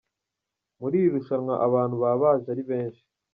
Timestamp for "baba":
2.03-2.17